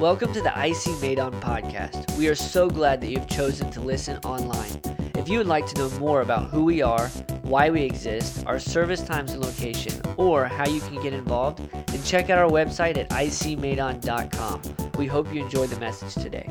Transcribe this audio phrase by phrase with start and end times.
[0.00, 2.16] Welcome to the IC Madon podcast.
[2.16, 4.80] We are so glad that you've chosen to listen online.
[5.16, 7.08] If you would like to know more about who we are,
[7.42, 12.00] why we exist, our service times and location, or how you can get involved, then
[12.04, 14.62] check out our website at icmadon.com.
[14.96, 16.48] We hope you enjoy the message today.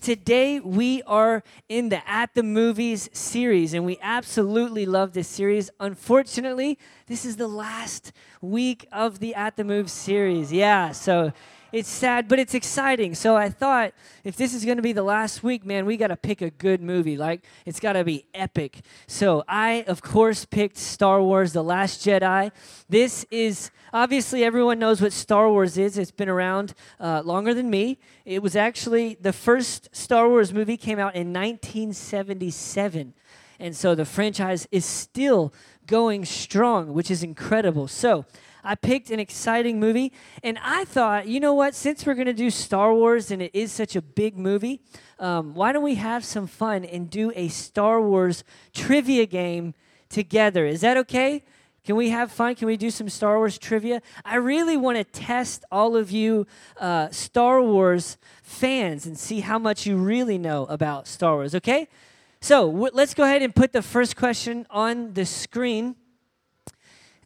[0.00, 5.68] Today, we are in the At the Movies series, and we absolutely love this series.
[5.80, 6.78] Unfortunately,
[7.08, 10.52] this is the last week of the At the Move series.
[10.52, 11.32] Yeah, so
[11.76, 13.14] it's sad, but it's exciting.
[13.14, 13.92] So I thought
[14.24, 16.48] if this is going to be the last week, man, we got to pick a
[16.48, 17.18] good movie.
[17.18, 18.80] Like, it's got to be epic.
[19.06, 22.50] So I, of course, picked Star Wars The Last Jedi.
[22.88, 25.98] This is obviously everyone knows what Star Wars is.
[25.98, 27.98] It's been around uh, longer than me.
[28.24, 33.12] It was actually the first Star Wars movie came out in 1977.
[33.58, 35.52] And so the franchise is still
[35.86, 37.86] going strong, which is incredible.
[37.86, 38.24] So,
[38.66, 41.74] I picked an exciting movie, and I thought, you know what?
[41.74, 44.80] Since we're going to do Star Wars and it is such a big movie,
[45.20, 48.42] um, why don't we have some fun and do a Star Wars
[48.74, 49.74] trivia game
[50.08, 50.66] together?
[50.66, 51.44] Is that okay?
[51.84, 52.56] Can we have fun?
[52.56, 54.02] Can we do some Star Wars trivia?
[54.24, 56.48] I really want to test all of you
[56.80, 61.86] uh, Star Wars fans and see how much you really know about Star Wars, okay?
[62.40, 65.94] So w- let's go ahead and put the first question on the screen.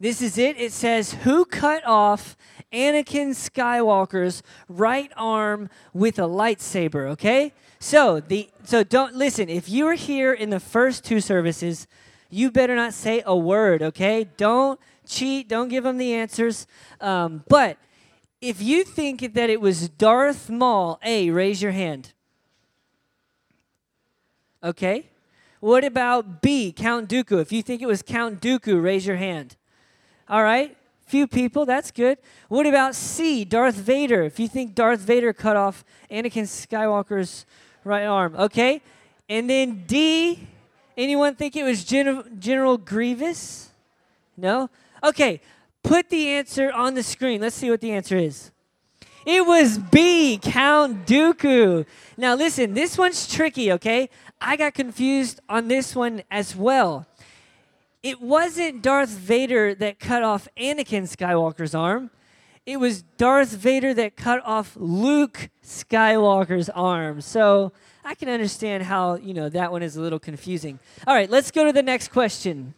[0.01, 0.57] This is it.
[0.59, 2.35] It says, Who cut off
[2.73, 7.07] Anakin Skywalker's right arm with a lightsaber?
[7.09, 7.53] Okay?
[7.79, 11.85] So the so don't listen, if you were here in the first two services,
[12.31, 14.27] you better not say a word, okay?
[14.37, 16.65] Don't cheat, don't give them the answers.
[16.99, 17.77] Um, but
[18.41, 22.13] if you think that it was Darth Maul, A, raise your hand.
[24.63, 25.11] Okay.
[25.59, 27.39] What about B, Count Dooku?
[27.39, 29.57] If you think it was Count Dooku, raise your hand.
[30.29, 32.17] All right, few people, that's good.
[32.47, 34.23] What about C, Darth Vader?
[34.23, 37.45] If you think Darth Vader cut off Anakin Skywalker's
[37.83, 38.81] right arm, okay.
[39.27, 40.47] And then D,
[40.95, 43.71] anyone think it was Gen- General Grievous?
[44.37, 44.69] No?
[45.03, 45.41] Okay,
[45.83, 47.41] put the answer on the screen.
[47.41, 48.51] Let's see what the answer is.
[49.25, 51.85] It was B, Count Dooku.
[52.17, 54.09] Now listen, this one's tricky, okay?
[54.39, 57.05] I got confused on this one as well
[58.03, 62.09] it wasn't Darth Vader that cut off Anakin Skywalker's arm.
[62.65, 67.21] It was Darth Vader that cut off Luke Skywalker's arm.
[67.21, 67.71] So
[68.03, 70.79] I can understand how, you know, that one is a little confusing.
[71.05, 72.73] All right, let's go to the next question.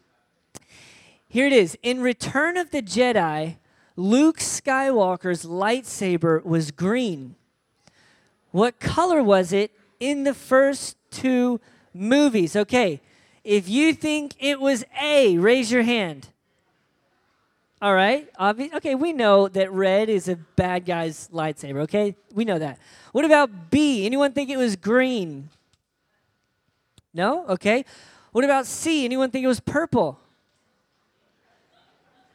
[1.27, 1.77] Here it is.
[1.81, 3.57] In Return of the Jedi,
[3.95, 7.35] Luke Skywalker's lightsaber was green.
[8.51, 11.59] What color was it in the first two
[11.93, 12.55] movies?
[12.55, 13.01] Okay,
[13.43, 16.29] if you think it was A, raise your hand.
[17.81, 18.33] All right.
[18.39, 22.15] Obvi- okay, we know that red is a bad guy's lightsaber, okay?
[22.33, 22.79] We know that.
[23.11, 24.05] What about B?
[24.05, 25.49] Anyone think it was green?
[27.13, 27.45] No?
[27.47, 27.83] Okay.
[28.31, 29.03] What about C?
[29.03, 30.17] Anyone think it was purple?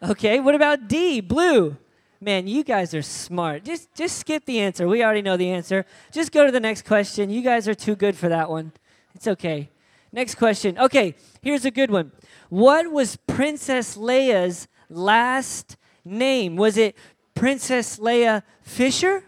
[0.03, 0.39] Okay.
[0.39, 1.23] What about D?
[1.23, 1.79] Blue.
[2.21, 3.65] Man, you guys are smart.
[3.65, 4.87] Just just skip the answer.
[4.87, 5.87] We already know the answer.
[6.13, 7.31] Just go to the next question.
[7.31, 8.73] You guys are too good for that one.
[9.15, 9.71] It's okay.
[10.13, 10.79] Next question.
[10.79, 12.13] Okay, here's a good one.
[12.49, 16.57] What was Princess Leia's last name?
[16.57, 16.97] Was it
[17.35, 19.23] Princess Leia Fisher?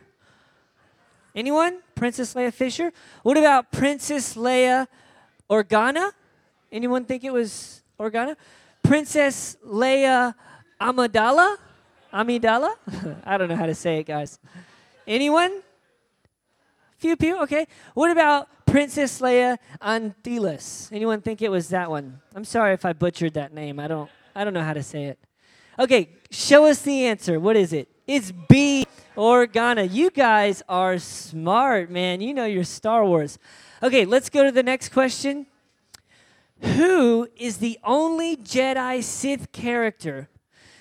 [1.35, 1.81] Anyone?
[1.95, 2.93] Princess Leia Fisher?
[3.23, 4.87] What about Princess Leia
[5.51, 6.13] Organa?
[6.73, 8.37] Anyone think it was Organa?
[8.83, 10.35] Princess Leia
[10.81, 11.57] Amidala?
[12.13, 12.75] Amidala?
[13.25, 14.39] I don't know how to say it, guys.
[15.07, 15.63] Anyone?
[16.97, 17.43] Few people?
[17.43, 17.67] Okay.
[17.95, 20.89] What about Princess Leia Antilles.
[20.93, 22.21] Anyone think it was that one?
[22.37, 23.81] I'm sorry if I butchered that name.
[23.81, 25.19] I don't I don't know how to say it.
[25.77, 27.41] Okay, show us the answer.
[27.41, 27.89] What is it?
[28.07, 28.87] It's B
[29.17, 29.93] or Organa.
[29.93, 32.21] You guys are smart, man.
[32.21, 33.41] You know your Star Wars.
[33.83, 35.47] Okay, let's go to the next question.
[36.61, 40.29] Who is the only Jedi Sith character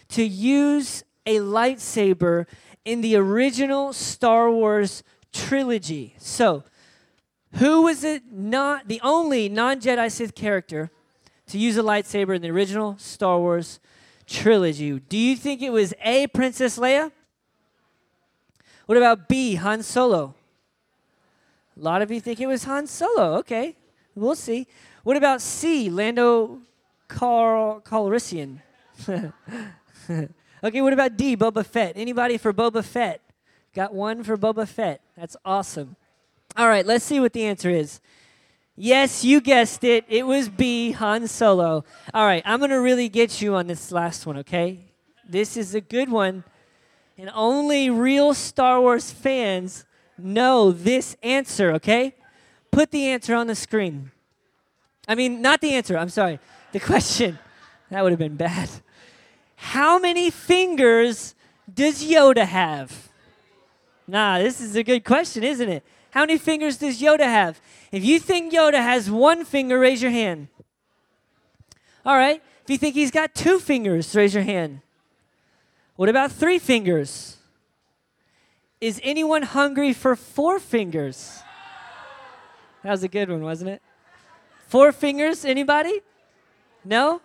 [0.09, 2.45] to use a lightsaber
[2.85, 5.01] in the original Star Wars
[5.33, 6.15] trilogy?
[6.19, 6.63] So,
[7.53, 10.91] who was it not the only non-Jedi Sith character
[11.47, 13.79] to use a lightsaber in the original Star Wars
[14.27, 14.99] trilogy?
[14.99, 17.11] Do you think it was A, Princess Leia?
[18.85, 20.35] What about B, Han Solo?
[21.75, 23.37] A lot of you think it was Han Solo.
[23.37, 23.75] Okay,
[24.15, 24.67] we'll see.
[25.03, 26.59] What about C, Lando
[27.07, 28.61] Carl Calrissian?
[29.07, 31.93] okay, what about D, Boba Fett?
[31.95, 33.21] Anybody for Boba Fett?
[33.73, 35.01] Got one for Boba Fett.
[35.15, 35.95] That's awesome.
[36.57, 37.99] All right, let's see what the answer is.
[38.75, 40.05] Yes, you guessed it.
[40.07, 41.83] It was B, Han Solo.
[42.13, 44.79] All right, I'm going to really get you on this last one, okay?
[45.27, 46.43] This is a good one.
[47.17, 49.85] And only real Star Wars fans
[50.17, 52.15] know this answer, okay?
[52.71, 54.11] Put the answer on the screen.
[55.07, 56.39] I mean, not the answer, I'm sorry.
[56.71, 57.39] The question.
[57.89, 58.69] That would have been bad.
[59.55, 61.33] How many fingers
[61.73, 63.09] does Yoda have?
[64.07, 65.83] Nah, this is a good question, isn't it?
[66.11, 67.61] How many fingers does Yoda have?
[67.91, 70.47] If you think Yoda has one finger, raise your hand.
[72.05, 72.41] All right.
[72.63, 74.81] If you think he's got two fingers, raise your hand.
[75.95, 77.37] What about three fingers?
[78.79, 81.41] Is anyone hungry for four fingers?
[82.83, 83.81] That was a good one, wasn't it?
[84.67, 86.01] Four fingers, anybody?
[86.85, 87.21] No?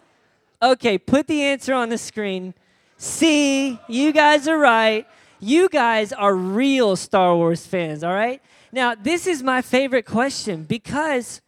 [0.60, 2.54] Okay, put the answer on the screen.
[2.96, 5.06] See, you guys are right.
[5.38, 8.40] You guys are real Star Wars fans, all right?
[8.74, 11.40] Now, this is my favorite question because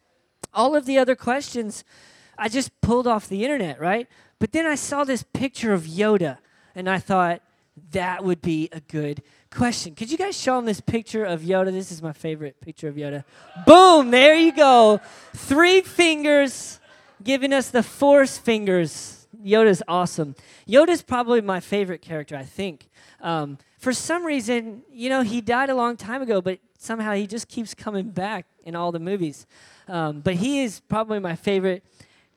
[0.55, 1.83] all of the other questions
[2.39, 4.07] I just pulled off the internet, right?
[4.39, 6.39] But then I saw this picture of Yoda
[6.77, 7.43] and I thought
[7.91, 9.97] that would be a good question.
[9.97, 11.73] Could you guys show them this picture of Yoda?
[11.73, 13.25] This is my favorite picture of Yoda.
[13.67, 15.01] Boom, there you go.
[15.35, 16.79] Three fingers
[17.25, 19.27] giving us the force fingers.
[19.45, 20.37] Yoda's awesome.
[20.69, 22.89] Yoda's probably my favorite character, I think.
[23.21, 27.25] Um, for some reason, you know, he died a long time ago, but somehow he
[27.25, 29.47] just keeps coming back in all the movies.
[29.87, 31.85] Um, but he is probably my favorite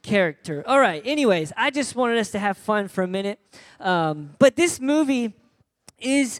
[0.04, 0.64] character.
[0.68, 3.40] All right, anyways, I just wanted us to have fun for a minute.
[3.80, 5.34] Um, but this movie
[5.98, 6.40] is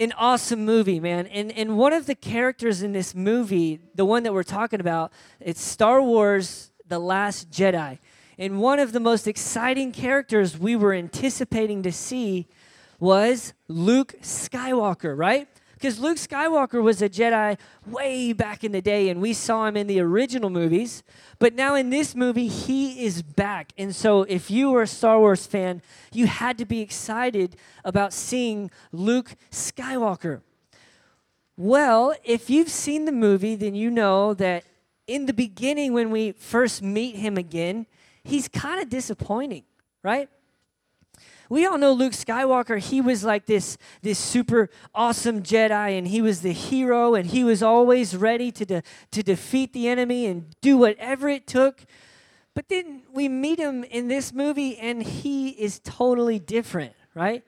[0.00, 1.26] an awesome movie, man.
[1.26, 5.12] And, and one of the characters in this movie, the one that we're talking about,
[5.38, 7.98] it's Star Wars The Last Jedi.
[8.38, 12.48] And one of the most exciting characters we were anticipating to see
[12.98, 15.48] was Luke Skywalker, right?
[15.74, 19.76] Because Luke Skywalker was a Jedi way back in the day, and we saw him
[19.76, 21.02] in the original movies.
[21.38, 23.72] But now in this movie, he is back.
[23.76, 25.82] And so, if you were a Star Wars fan,
[26.12, 30.40] you had to be excited about seeing Luke Skywalker.
[31.58, 34.64] Well, if you've seen the movie, then you know that
[35.06, 37.86] in the beginning, when we first meet him again,
[38.24, 39.64] he's kind of disappointing,
[40.02, 40.28] right?
[41.48, 46.20] We all know Luke Skywalker, he was like this, this super awesome Jedi, and he
[46.20, 48.82] was the hero, and he was always ready to, de-
[49.12, 51.84] to defeat the enemy and do whatever it took.
[52.54, 57.44] But then we meet him in this movie, and he is totally different, right?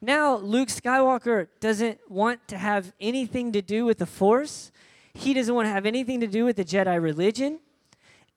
[0.00, 4.72] Now, Luke Skywalker doesn't want to have anything to do with the Force.
[5.14, 7.60] He doesn't want to have anything to do with the Jedi religion.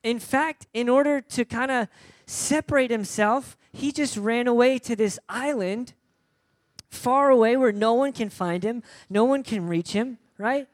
[0.04, 1.88] In fact, in order to kind of
[2.28, 5.94] separate himself, he just ran away to this island
[6.89, 10.68] far away where no one can find him, no one can reach him, right?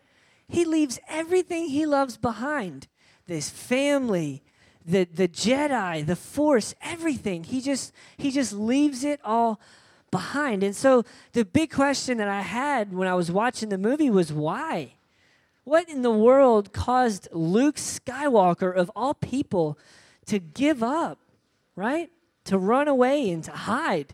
[0.48, 2.88] He leaves everything he loves behind
[3.26, 4.44] this family,
[4.86, 7.44] the, the Jedi, the Force, everything.
[7.44, 9.60] He just, he just leaves it all
[10.12, 10.62] behind.
[10.62, 14.32] And so the big question that I had when I was watching the movie was
[14.32, 14.94] why?
[15.64, 19.80] What in the world caused Luke Skywalker, of all people,
[20.28, 21.18] to give up,
[21.76, 22.12] right?
[22.46, 24.14] To run away and to hide?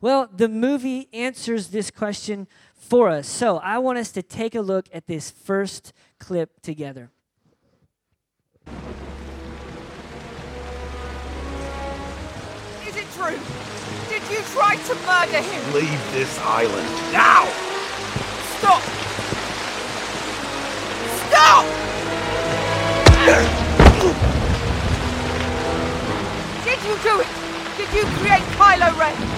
[0.00, 3.26] Well, the movie answers this question for us.
[3.28, 7.10] So I want us to take a look at this first clip together.
[12.86, 13.38] Is it true?
[14.08, 15.74] Did you try to murder him?
[15.74, 17.46] Leave this island now!
[18.58, 18.82] Stop!
[21.28, 21.66] Stop!
[26.64, 27.45] Did you do it?
[27.76, 29.35] Did you create Kylo Ren?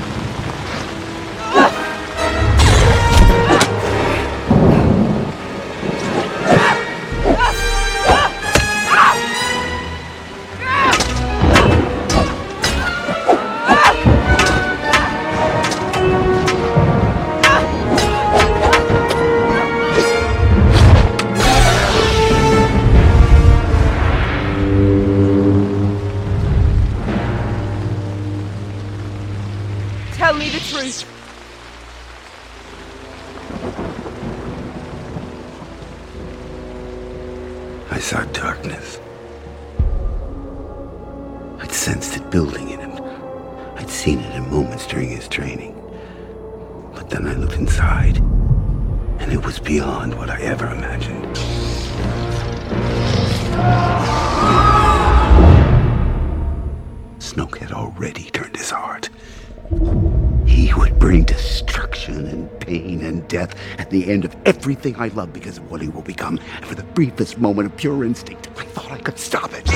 [63.90, 66.38] The end of everything I love because of what he will become.
[66.56, 69.68] And for the briefest moment of pure instinct, I thought I could stop it.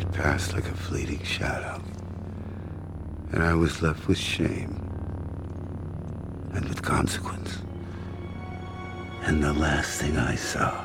[0.00, 1.82] It passed like a fleeting shadow.
[3.32, 4.80] And I was left with shame
[6.54, 7.58] and with consequence.
[9.22, 10.84] And the last thing I saw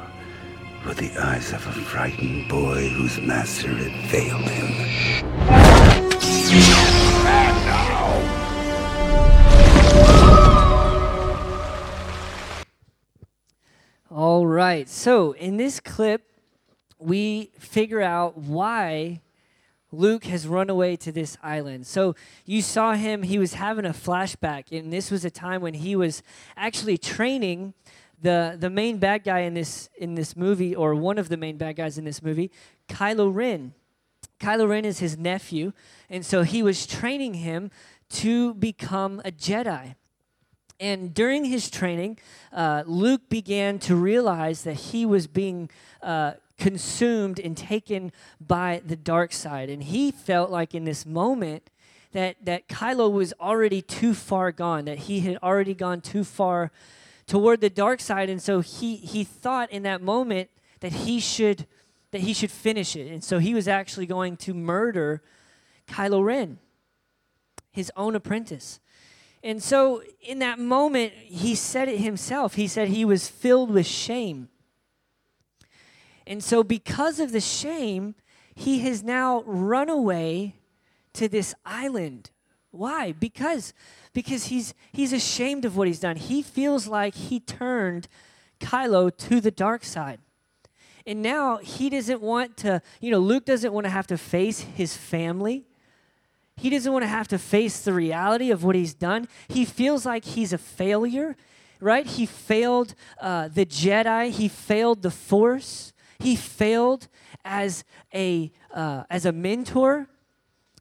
[0.85, 5.58] were the eyes of a frightened boy whose master had failed him.
[14.09, 14.89] All right.
[14.89, 16.23] So in this clip,
[16.97, 19.21] we figure out why
[19.91, 21.85] Luke has run away to this island.
[21.85, 22.15] So
[22.45, 25.95] you saw him, he was having a flashback, and this was a time when he
[25.95, 26.23] was
[26.57, 27.75] actually training
[28.23, 31.57] the, the main bad guy in this in this movie, or one of the main
[31.57, 32.49] bad guys in this movie,
[32.87, 33.75] Kylo Ren.
[34.39, 35.73] Kylo Ren is his nephew,
[36.09, 37.71] and so he was training him
[38.09, 39.95] to become a Jedi.
[40.79, 42.19] And during his training,
[42.53, 45.69] uh, Luke began to realize that he was being
[46.01, 49.69] uh, consumed and taken by the dark side.
[49.69, 51.69] And he felt like in this moment
[52.13, 56.71] that, that Kylo was already too far gone, that he had already gone too far
[57.27, 58.29] toward the dark side.
[58.29, 61.65] And so he, he thought in that moment that he should
[62.11, 63.11] that he should finish it.
[63.11, 65.21] And so he was actually going to murder
[65.87, 66.59] Kylo Ren,
[67.71, 68.79] his own apprentice.
[69.43, 72.55] And so in that moment, he said it himself.
[72.55, 74.49] He said he was filled with shame.
[76.27, 78.13] And so, because of the shame,
[78.53, 80.55] he has now run away
[81.13, 82.29] to this island.
[82.71, 83.13] Why?
[83.13, 83.73] Because
[84.13, 86.17] because he's he's ashamed of what he's done.
[86.17, 88.07] He feels like he turned
[88.59, 90.19] Kylo to the dark side.
[91.05, 94.59] And now he doesn't want to, you know, Luke doesn't want to have to face
[94.59, 95.65] his family.
[96.55, 99.27] He doesn't want to have to face the reality of what he's done.
[99.47, 101.37] He feels like he's a failure,
[101.79, 102.05] right?
[102.05, 104.29] He failed uh, the Jedi.
[104.29, 105.93] He failed the Force.
[106.19, 107.07] He failed
[107.45, 110.09] as a uh, as a mentor,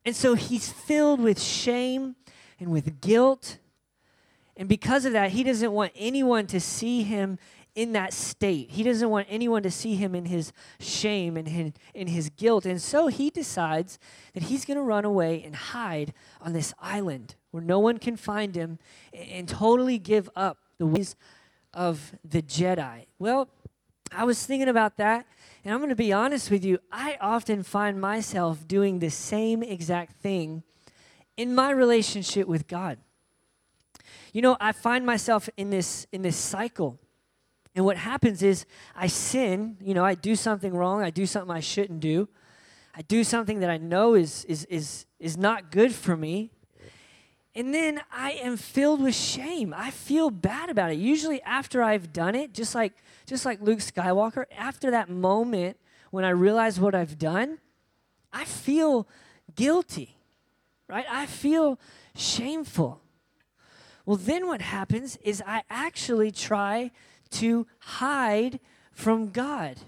[0.04, 2.16] and so he's filled with shame
[2.58, 3.58] and with guilt.
[4.56, 7.38] And because of that, he doesn't want anyone to see him
[7.78, 8.72] in that state.
[8.72, 12.66] He doesn't want anyone to see him in his shame and in, in his guilt.
[12.66, 14.00] And so he decides
[14.34, 18.16] that he's going to run away and hide on this island where no one can
[18.16, 18.80] find him
[19.12, 21.14] and, and totally give up the ways
[21.72, 23.06] of the Jedi.
[23.20, 23.48] Well,
[24.10, 25.24] I was thinking about that,
[25.64, 26.80] and I'm going to be honest with you.
[26.90, 30.64] I often find myself doing the same exact thing
[31.36, 32.98] in my relationship with God.
[34.32, 36.98] You know, I find myself in this in this cycle.
[37.74, 41.54] And what happens is I sin, you know, I do something wrong, I do something
[41.54, 42.28] I shouldn't do.
[42.98, 46.50] I do something that I know is is is is not good for me.
[47.54, 49.74] And then I am filled with shame.
[49.76, 50.98] I feel bad about it.
[50.98, 52.94] Usually after I've done it, just like
[53.26, 55.76] just like Luke Skywalker, after that moment
[56.10, 57.58] when I realize what I've done,
[58.32, 59.06] I feel
[59.54, 60.16] guilty.
[60.88, 61.06] Right?
[61.08, 61.78] I feel
[62.16, 63.00] shameful.
[64.06, 66.90] Well, then what happens is I actually try
[67.30, 68.60] to hide
[68.92, 69.78] from God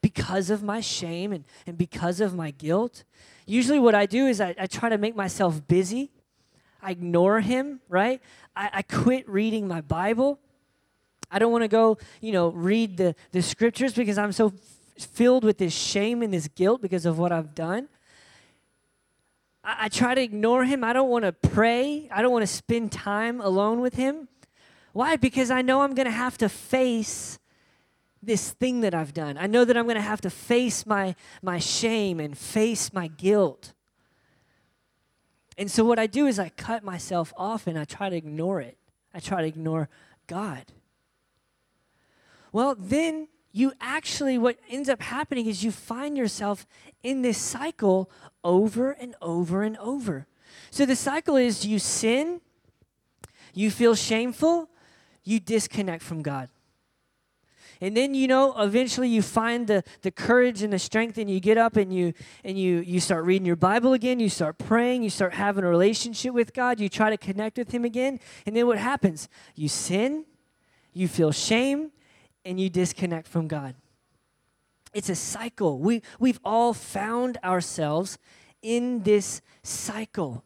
[0.00, 3.04] because of my shame and, and because of my guilt.
[3.46, 6.10] Usually, what I do is I, I try to make myself busy.
[6.82, 8.20] I ignore Him, right?
[8.56, 10.38] I, I quit reading my Bible.
[11.30, 15.06] I don't want to go, you know, read the, the scriptures because I'm so f-
[15.06, 17.88] filled with this shame and this guilt because of what I've done.
[19.62, 20.82] I, I try to ignore him.
[20.82, 22.08] I don't want to pray.
[22.10, 24.28] I don't want to spend time alone with him.
[24.92, 25.16] Why?
[25.16, 27.38] Because I know I'm going to have to face
[28.22, 29.38] this thing that I've done.
[29.38, 33.08] I know that I'm going to have to face my, my shame and face my
[33.08, 33.72] guilt.
[35.56, 38.60] And so, what I do is I cut myself off and I try to ignore
[38.60, 38.78] it.
[39.12, 39.88] I try to ignore
[40.26, 40.64] God.
[42.52, 46.66] Well, then you actually, what ends up happening is you find yourself
[47.02, 48.10] in this cycle
[48.42, 50.26] over and over and over.
[50.70, 52.40] So, the cycle is you sin,
[53.52, 54.70] you feel shameful,
[55.24, 56.48] you disconnect from God.
[57.82, 61.40] And then you know eventually you find the, the courage and the strength and you
[61.40, 62.12] get up and you
[62.44, 65.68] and you you start reading your Bible again, you start praying, you start having a
[65.68, 69.28] relationship with God, you try to connect with him again, and then what happens?
[69.54, 70.26] You sin,
[70.92, 71.90] you feel shame,
[72.44, 73.74] and you disconnect from God.
[74.92, 75.78] It's a cycle.
[75.78, 78.18] We we've all found ourselves
[78.60, 80.44] in this cycle.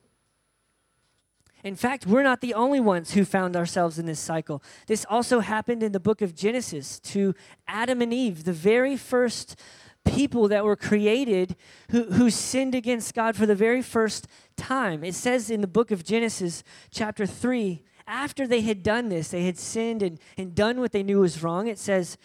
[1.65, 4.63] In fact, we're not the only ones who found ourselves in this cycle.
[4.87, 7.35] This also happened in the book of Genesis to
[7.67, 9.59] Adam and Eve, the very first
[10.05, 11.57] people that were created
[11.91, 14.29] who, who sinned against God for the very first
[14.59, 15.03] time.
[15.03, 19.47] It says in the book of Genesis, chapter 3, after they had done this, they
[19.47, 21.67] had sinned and, and done what they knew was wrong.
[21.67, 22.19] It says,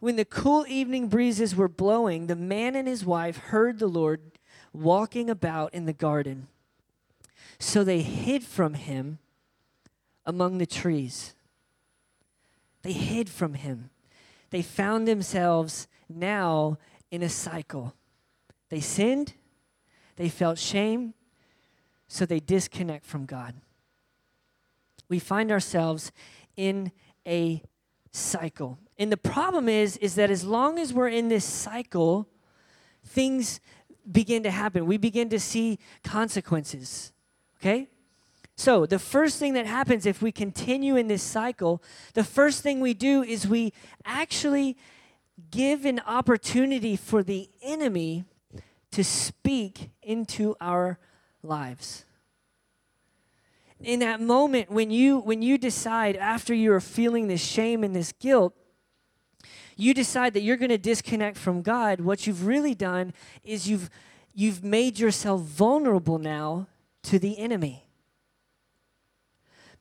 [0.00, 4.20] When the cool evening breezes were blowing, the man and his wife heard the Lord
[4.74, 6.48] walking about in the garden.
[7.62, 9.20] So they hid from him
[10.26, 11.32] among the trees.
[12.82, 13.90] They hid from him.
[14.50, 16.78] They found themselves now
[17.12, 17.94] in a cycle.
[18.68, 19.34] They sinned,
[20.16, 21.14] they felt shame,
[22.08, 23.54] so they disconnect from God.
[25.08, 26.10] We find ourselves
[26.56, 26.90] in
[27.24, 27.62] a
[28.10, 28.80] cycle.
[28.98, 32.26] And the problem is is that as long as we're in this cycle,
[33.04, 33.60] things
[34.10, 34.84] begin to happen.
[34.84, 37.12] We begin to see consequences.
[37.62, 37.88] Okay?
[38.56, 41.82] So, the first thing that happens if we continue in this cycle,
[42.14, 43.72] the first thing we do is we
[44.04, 44.76] actually
[45.50, 48.24] give an opportunity for the enemy
[48.90, 50.98] to speak into our
[51.42, 52.04] lives.
[53.80, 57.96] In that moment when you when you decide after you are feeling this shame and
[57.96, 58.54] this guilt,
[59.76, 63.88] you decide that you're going to disconnect from God, what you've really done is you've
[64.34, 66.68] you've made yourself vulnerable now
[67.04, 67.86] to the enemy.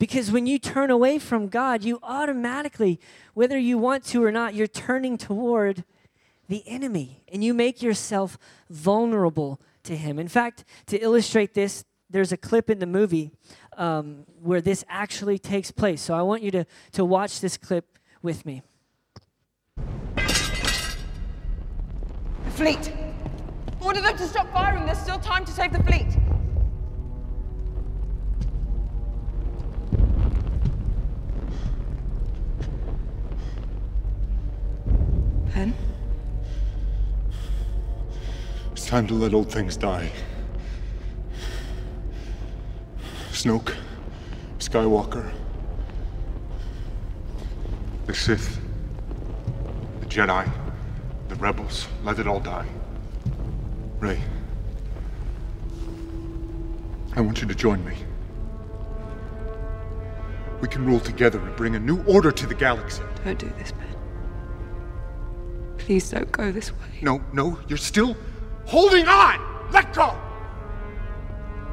[0.01, 2.99] Because when you turn away from God, you automatically,
[3.35, 5.83] whether you want to or not, you're turning toward
[6.49, 10.17] the enemy and you make yourself vulnerable to him.
[10.17, 13.31] In fact, to illustrate this, there's a clip in the movie
[13.77, 16.01] um, where this actually takes place.
[16.01, 18.63] So I want you to, to watch this clip with me.
[19.75, 19.83] The
[22.51, 22.91] fleet!
[23.79, 24.85] Order them to stop firing.
[24.85, 26.07] There's still time to save the fleet.
[35.53, 35.73] Ben?
[38.71, 40.09] It's time to let old things die.
[43.31, 43.75] Snoke,
[44.59, 45.31] Skywalker,
[48.05, 48.59] the Sith,
[49.99, 50.49] the Jedi,
[51.27, 52.67] the Rebels, let it all die.
[53.99, 54.21] Rey,
[57.15, 57.95] I want you to join me.
[60.61, 63.01] We can rule together and bring a new order to the galaxy.
[63.25, 63.90] Don't do this, Ben.
[65.91, 66.99] Please don't go this way.
[67.01, 68.15] No, no, you're still
[68.65, 69.41] holding on!
[69.73, 70.17] Let go!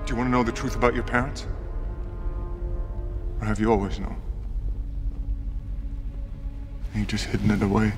[0.04, 1.46] Do you want to know the truth about your parents?
[3.40, 4.20] Or have you always known?
[6.92, 7.92] And you just hidden it away?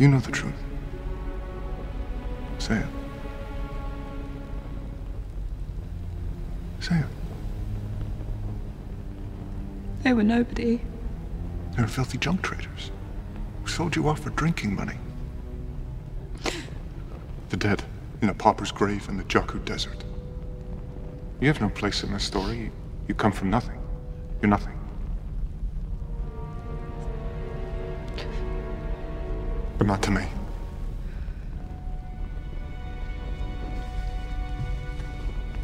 [0.00, 0.52] You know the truth.
[2.58, 2.86] Say it.
[6.80, 7.06] Say it.
[10.02, 10.80] They were nobody.
[11.76, 12.90] They were filthy junk traders
[13.74, 14.94] sold you off for drinking money.
[17.48, 17.82] The dead
[18.22, 20.04] in a pauper's grave in the Jakku Desert.
[21.40, 22.70] You have no place in this story.
[23.08, 23.80] You come from nothing.
[24.40, 24.78] You're nothing.
[29.76, 30.24] But not to me.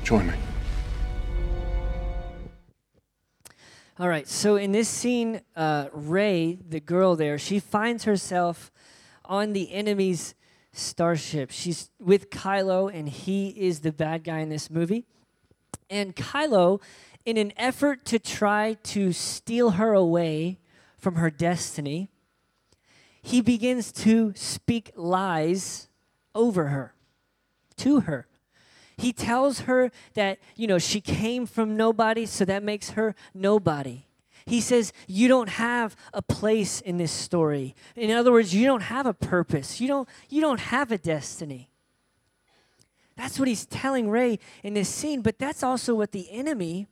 [0.02, 0.34] Join me.
[4.00, 8.72] All right, so in this scene, uh, Rey, the girl there, she finds herself
[9.26, 10.34] on the enemy's
[10.72, 11.50] starship.
[11.50, 15.04] She's with Kylo, and he is the bad guy in this movie.
[15.90, 16.80] And Kylo,
[17.26, 20.60] in an effort to try to steal her away
[20.96, 22.08] from her destiny,
[23.20, 25.88] he begins to speak lies
[26.34, 26.94] over her,
[27.76, 28.26] to her.
[29.00, 34.04] He tells her that, you know, she came from nobody, so that makes her nobody.
[34.44, 37.74] He says, You don't have a place in this story.
[37.96, 39.80] In other words, you don't have a purpose.
[39.80, 41.70] You don't, you don't have a destiny.
[43.16, 46.86] That's what he's telling Rey in this scene, but that's also what the enemy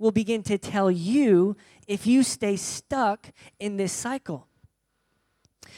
[0.00, 1.56] will begin to tell you
[1.86, 3.30] if you stay stuck
[3.60, 4.48] in this cycle.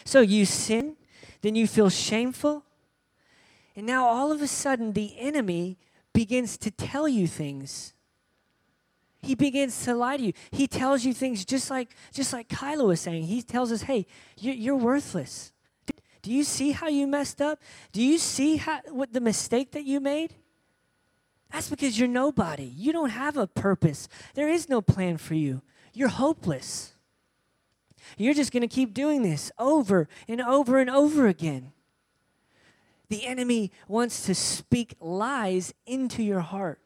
[0.07, 0.96] So you sin,
[1.42, 2.64] then you feel shameful,
[3.79, 5.79] and now all of a sudden the enemy
[6.12, 7.95] begins to tell you things.
[9.23, 10.33] He begins to lie to you.
[10.51, 13.27] He tells you things just like just like Kylo was saying.
[13.27, 15.53] He tells us, "Hey, you're, worthless.
[16.23, 17.61] Do you see how you messed up?
[17.93, 20.35] Do you see how, what the mistake that you made?
[21.53, 22.64] That's because you're nobody.
[22.64, 24.09] You don't have a purpose.
[24.35, 25.62] There is no plan for you.
[25.95, 26.95] You're hopeless.
[28.17, 31.73] You're just going to keep doing this over and over and over again.
[33.09, 36.81] The enemy wants to speak lies into your heart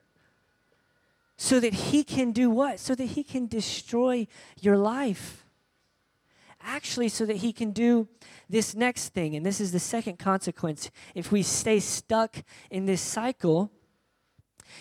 [1.37, 2.79] so that he can do what?
[2.79, 4.29] So that he can destroy
[4.61, 5.45] your life.
[6.61, 8.07] Actually, so that he can do
[8.49, 9.35] this next thing.
[9.35, 10.91] And this is the second consequence.
[11.15, 13.73] If we stay stuck in this cycle,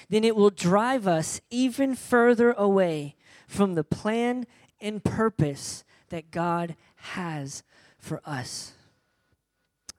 [0.09, 3.15] then it will drive us even further away
[3.47, 4.45] from the plan
[4.79, 7.63] and purpose that God has
[7.97, 8.73] for us.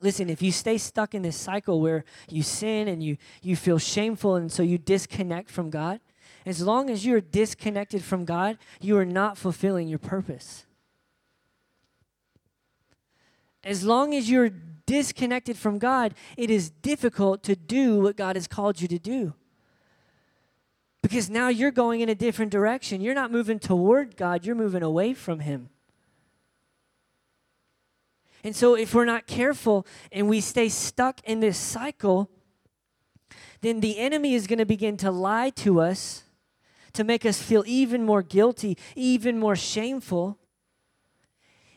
[0.02, 3.78] Listen, if you stay stuck in this cycle where you sin and you, you feel
[3.78, 6.00] shameful and so you disconnect from God,
[6.44, 10.66] as long as you're disconnected from God, you are not fulfilling your purpose.
[13.62, 14.50] As long as you're
[14.86, 19.34] disconnected from God, it is difficult to do what God has called you to do.
[21.00, 23.00] Because now you're going in a different direction.
[23.00, 25.68] You're not moving toward God, you're moving away from Him.
[28.44, 32.28] And so, if we're not careful and we stay stuck in this cycle,
[33.60, 36.24] then the enemy is going to begin to lie to us
[36.92, 40.38] to make us feel even more guilty, even more shameful.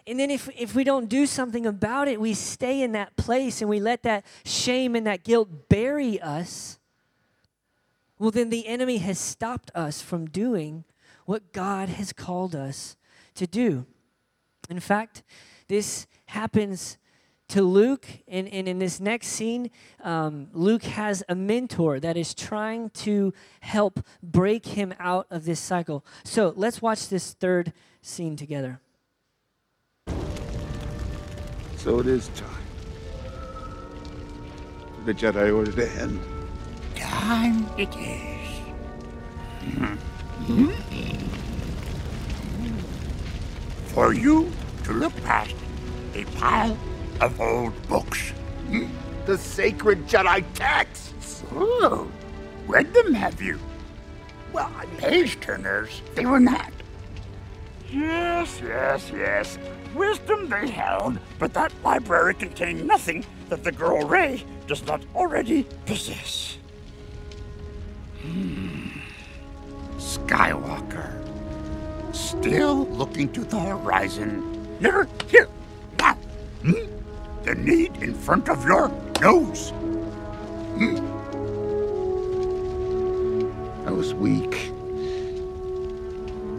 [0.08, 3.62] And then, if, if we don't do something about it, we stay in that place
[3.62, 6.80] and we let that shame and that guilt bury us.
[8.18, 10.84] Well, then the enemy has stopped us from doing
[11.26, 12.96] what God has called us
[13.36, 13.86] to do.
[14.70, 15.24] In fact,
[15.68, 16.98] this happens
[17.50, 19.70] to Luke, and, and in this next scene,
[20.04, 25.60] um, Luke has a mentor that is trying to help break him out of this
[25.60, 26.04] cycle.
[26.24, 28.80] So let's watch this third scene together.
[31.78, 32.50] So it is time.
[35.06, 36.20] The Jedi Order to end.
[36.96, 38.26] Time it is.
[43.96, 44.52] For you
[44.84, 45.56] to look past
[46.16, 46.78] a pile
[47.22, 48.34] of old books.
[49.26, 51.44] The sacred Jedi texts.
[51.54, 52.12] Oh,
[52.68, 53.58] read them, have you?
[54.52, 56.74] Well, I mean, Page turners, they were not.
[57.90, 59.58] Yes, yes, yes.
[59.96, 65.66] Wisdom they held, but that library contained nothing that the girl Rey does not already
[65.86, 66.58] possess.
[68.22, 68.90] Hmm.
[69.98, 71.25] Skywalker.
[72.16, 74.80] Still looking to the horizon.
[74.80, 75.50] Never here.
[76.00, 76.14] Now.
[76.64, 76.72] Hmm?
[77.44, 79.72] The need in front of your nose.
[80.78, 80.96] Hmm?
[83.86, 84.72] I was weak.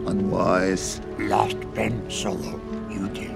[0.05, 1.01] Unwise.
[1.17, 2.61] Lost Ben Solo.
[2.91, 3.35] You did.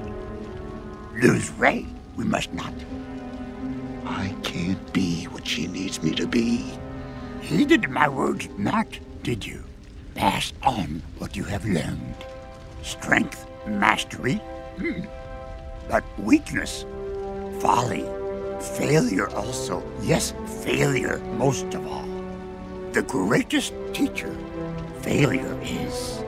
[1.24, 1.88] Lose Rey.
[2.18, 2.74] We must not.
[4.06, 6.72] I can't be what she needs me to be.
[7.42, 9.64] Heeded my words not, did you?
[10.16, 12.16] Pass on what you have learned.
[12.84, 14.36] Strength, mastery,
[14.78, 15.02] hmm.
[15.90, 16.86] but weakness,
[17.60, 18.04] folly,
[18.78, 19.84] failure also.
[20.02, 22.08] Yes, failure most of all.
[22.92, 24.36] The greatest teacher,
[25.02, 26.22] failure is.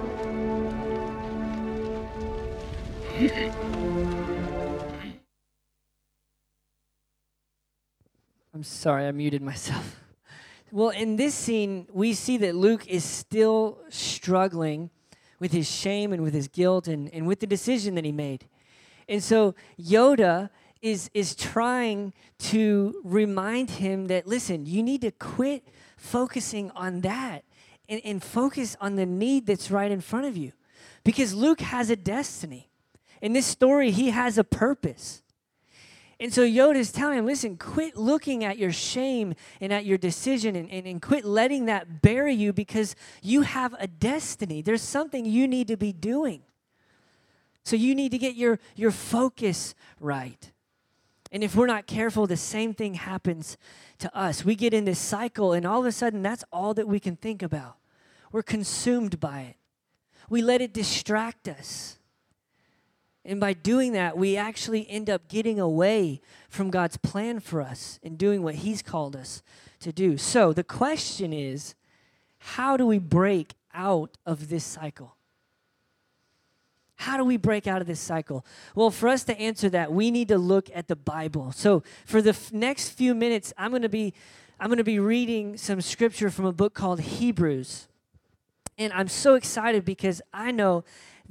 [8.54, 10.03] I'm sorry, I muted myself.
[10.76, 14.90] Well, in this scene, we see that Luke is still struggling
[15.38, 18.48] with his shame and with his guilt and, and with the decision that he made.
[19.08, 20.50] And so Yoda
[20.82, 27.44] is, is trying to remind him that, listen, you need to quit focusing on that
[27.88, 30.54] and, and focus on the need that's right in front of you.
[31.04, 32.72] Because Luke has a destiny.
[33.22, 35.22] In this story, he has a purpose.
[36.24, 39.98] And so Yoda is telling him, listen, quit looking at your shame and at your
[39.98, 44.62] decision and, and, and quit letting that bury you because you have a destiny.
[44.62, 46.44] There's something you need to be doing.
[47.66, 50.50] So you need to get your, your focus right.
[51.30, 53.58] And if we're not careful, the same thing happens
[54.00, 54.46] to us.
[54.46, 57.18] We get in this cycle, and all of a sudden, that's all that we can
[57.18, 57.76] think about.
[58.32, 59.56] We're consumed by it,
[60.30, 61.98] we let it distract us.
[63.26, 68.00] And by doing that, we actually end up getting away from God's plan for us
[68.04, 69.42] and doing what He's called us
[69.80, 70.18] to do.
[70.18, 71.76] So the question is
[72.38, 75.16] how do we break out of this cycle?
[76.96, 78.46] How do we break out of this cycle?
[78.76, 81.52] Well, for us to answer that, we need to look at the Bible.
[81.52, 84.14] So, for the f- next few minutes, I'm going to be
[84.60, 87.88] I'm going to be reading some scripture from a book called Hebrews.
[88.78, 90.84] And I'm so excited because I know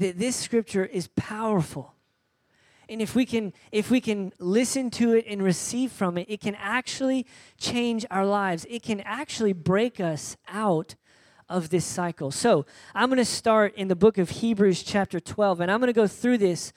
[0.03, 1.95] that this scripture is powerful.
[2.89, 6.41] And if we can if we can listen to it and receive from it, it
[6.41, 8.67] can actually change our lives.
[8.69, 10.95] It can actually break us out
[11.49, 12.31] of this cycle.
[12.31, 15.89] So, I'm going to start in the book of Hebrews chapter 12 and I'm going
[15.89, 16.73] to go through this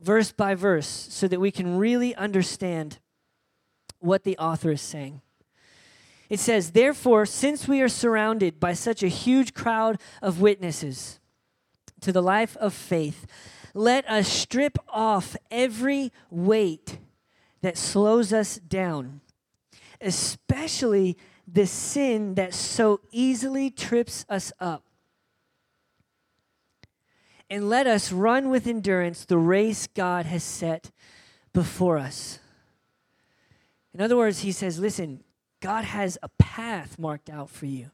[0.00, 2.98] verse by verse so that we can really understand
[3.98, 5.20] what the author is saying.
[6.28, 11.20] It says, Therefore, since we are surrounded by such a huge crowd of witnesses,
[12.04, 13.26] to the life of faith,
[13.74, 16.98] let us strip off every weight
[17.60, 19.20] that slows us down,
[20.00, 24.84] especially the sin that so easily trips us up.
[27.50, 30.90] And let us run with endurance the race God has set
[31.52, 32.38] before us.
[33.92, 35.22] In other words, he says, listen,
[35.60, 37.90] God has a path marked out for you.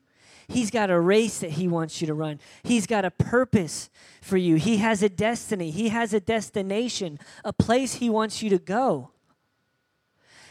[0.48, 2.40] He's got a race that He wants you to run.
[2.62, 3.90] He's got a purpose
[4.20, 4.56] for you.
[4.56, 5.70] He has a destiny.
[5.70, 9.10] He has a destination, a place He wants you to go.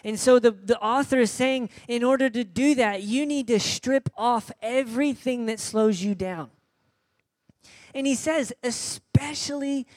[0.04, 3.60] And so the, the author is saying, in order to do that, you need to
[3.60, 6.50] strip off everything that slows you down.
[7.94, 9.88] And he says, especially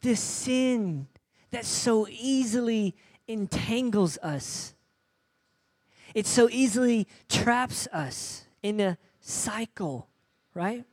[0.00, 1.06] the sin
[1.50, 2.96] that so easily
[3.28, 4.74] entangles us.
[6.14, 10.08] It so easily traps us in a cycle,
[10.54, 10.84] right?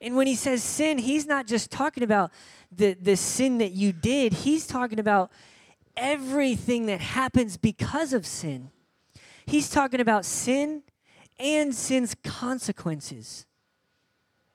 [0.00, 2.30] And when he says sin, he's not just talking about
[2.70, 5.30] the, the sin that you did, he's talking about
[5.96, 8.70] everything that happens because of sin.
[9.46, 10.82] He's talking about sin
[11.38, 13.46] and sin's consequences.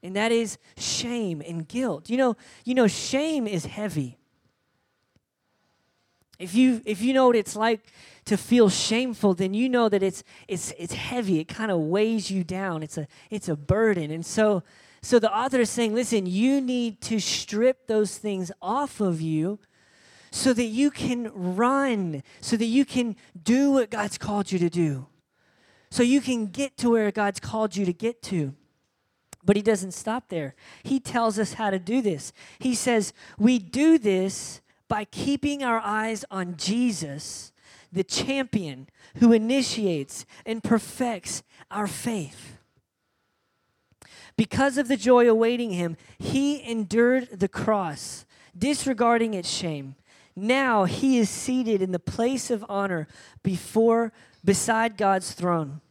[0.01, 2.09] And that is shame and guilt.
[2.09, 4.17] You know, you know shame is heavy.
[6.43, 7.79] If you if you know what it's like
[8.25, 11.39] to feel shameful, then you know that it's it's it's heavy.
[11.39, 12.83] It kind of weighs you down.
[12.83, 14.11] It's a it's a burden.
[14.11, 14.63] And so
[15.01, 19.59] so the author is saying, listen, you need to strip those things off of you
[20.31, 24.69] so that you can run, so that you can do what God's called you to
[24.69, 25.07] do.
[25.91, 28.55] So you can get to where God's called you to get to.
[29.45, 30.55] But he doesn't stop there.
[30.83, 32.31] He tells us how to do this.
[32.59, 37.51] He says, We do this by keeping our eyes on Jesus,
[37.91, 42.57] the champion who initiates and perfects our faith.
[44.35, 48.25] Because of the joy awaiting him, he endured the cross,
[48.57, 49.95] disregarding its shame.
[50.35, 53.07] Now he is seated in the place of honor
[53.43, 54.11] before
[54.43, 55.81] beside God's throne.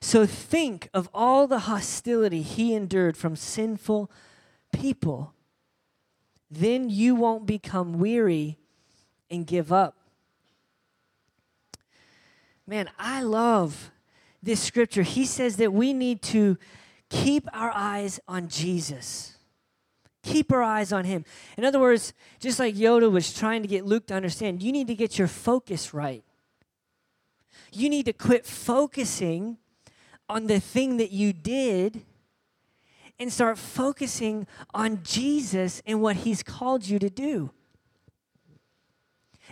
[0.00, 4.10] So think of all the hostility he endured from sinful
[4.72, 5.34] people
[6.50, 8.58] then you won't become weary
[9.30, 9.96] and give up.
[12.66, 13.90] Man, I love
[14.42, 15.02] this scripture.
[15.02, 16.56] He says that we need to
[17.08, 19.36] keep our eyes on Jesus.
[20.22, 21.24] Keep our eyes on him.
[21.56, 24.86] In other words, just like Yoda was trying to get Luke to understand, you need
[24.88, 26.24] to get your focus right.
[27.72, 29.58] You need to quit focusing
[30.28, 32.02] on the thing that you did
[33.20, 37.50] and start focusing on Jesus and what he's called you to do.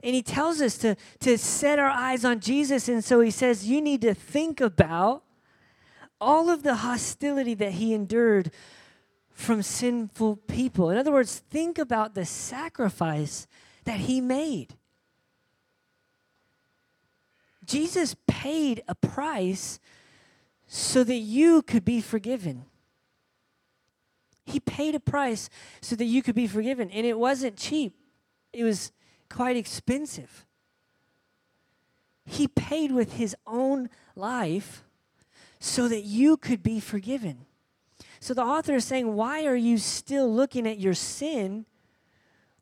[0.03, 2.89] And he tells us to, to set our eyes on Jesus.
[2.89, 5.23] And so he says, You need to think about
[6.21, 8.51] all of the hostility that he endured
[9.31, 10.89] from sinful people.
[10.91, 13.47] In other words, think about the sacrifice
[13.85, 14.75] that he made.
[17.65, 19.79] Jesus paid a price
[20.67, 22.65] so that you could be forgiven.
[24.49, 26.91] He paid a price so that you could be forgiven.
[26.91, 27.95] And it wasn't cheap,
[28.53, 28.93] it was
[29.29, 30.47] quite expensive.
[32.25, 34.85] He paid with his own life
[35.61, 37.47] so that you could be forgiven.
[38.21, 41.67] So the author is saying, Why are you still looking at your sin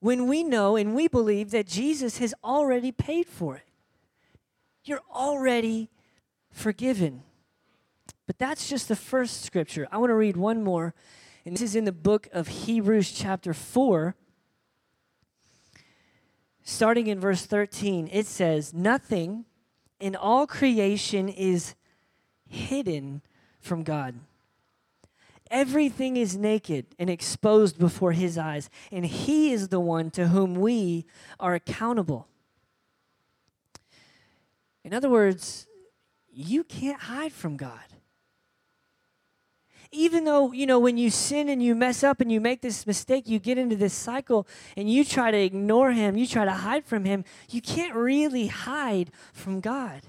[0.01, 3.69] when we know and we believe that Jesus has already paid for it?
[4.85, 5.89] You're already
[6.51, 7.23] forgiven.
[8.27, 9.87] But that's just the first scripture.
[9.91, 10.95] I want to read one more
[11.47, 14.17] and this is in the book of Hebrews, chapter 4.
[16.65, 19.45] Starting in verse 13, it says, Nothing
[20.01, 21.77] in all creation is
[22.49, 23.23] hidden
[23.61, 24.17] from God.
[25.49, 30.57] Everything is naked and exposed before his eyes, and he is the one to whom
[30.57, 31.07] we
[31.39, 32.27] are accountable.
[34.83, 35.69] In other words,
[36.29, 37.96] you can't hide from God
[39.93, 42.87] even though, you know, when you sin and you mess up and you make this
[42.87, 44.47] mistake, you get into this cycle
[44.77, 48.49] and you try to ignore him, you try to hide from him, you can't really
[48.49, 50.03] hide from God.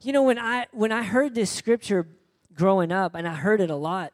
[0.00, 2.08] You know, when I when I heard this scripture
[2.54, 4.12] growing up, and I heard it a lot,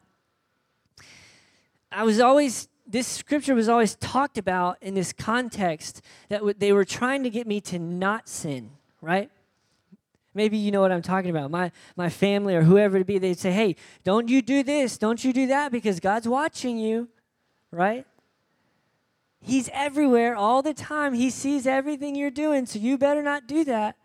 [1.91, 6.85] I was always this scripture was always talked about in this context that they were
[6.85, 9.29] trying to get me to not sin, right?
[10.33, 11.49] Maybe you know what I'm talking about.
[11.49, 15.23] My my family or whoever it be, they'd say, "Hey, don't you do this, don't
[15.23, 17.09] you do that because God's watching you."
[17.71, 18.05] Right?
[19.41, 21.13] He's everywhere all the time.
[21.13, 23.95] He sees everything you're doing, so you better not do that.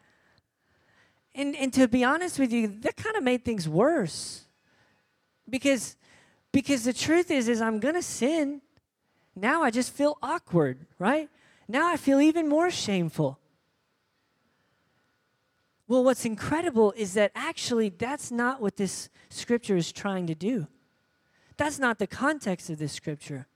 [1.35, 4.47] And and to be honest with you, that kind of made things worse.
[5.49, 5.97] Because
[6.53, 8.63] because the truth is is I'm going to sin.
[9.37, 11.29] Now I just feel awkward, right?
[11.69, 13.39] Now I feel even more shameful.
[15.87, 20.67] Well, what's incredible is that actually that's not what this scripture is trying to do.
[21.57, 23.47] That's not the context of this scripture.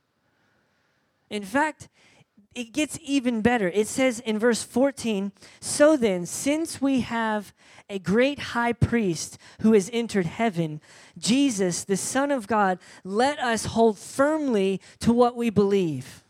[1.30, 1.88] In fact,
[2.54, 3.68] it gets even better.
[3.68, 7.52] It says in verse 14 So then, since we have
[7.88, 10.80] a great high priest who has entered heaven,
[11.16, 16.24] Jesus, the Son of God, let us hold firmly to what we believe.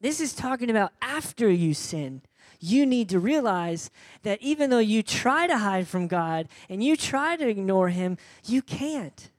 [0.00, 2.22] This is talking about after you sin.
[2.60, 3.90] You need to realize
[4.22, 8.16] that even though you try to hide from God and you try to ignore Him,
[8.44, 9.30] you can't.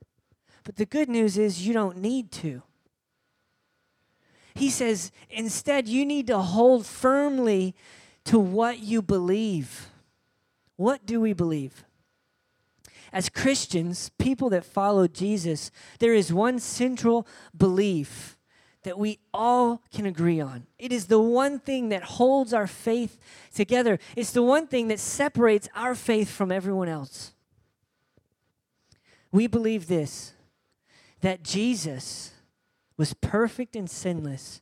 [0.63, 2.61] But the good news is you don't need to.
[4.55, 7.75] He says, instead, you need to hold firmly
[8.25, 9.89] to what you believe.
[10.75, 11.83] What do we believe?
[13.11, 17.27] As Christians, people that follow Jesus, there is one central
[17.57, 18.37] belief
[18.83, 20.65] that we all can agree on.
[20.77, 23.17] It is the one thing that holds our faith
[23.53, 23.99] together.
[24.15, 27.33] It's the one thing that separates our faith from everyone else.
[29.31, 30.33] We believe this
[31.21, 32.31] that Jesus
[32.95, 34.61] was perfect and sinless.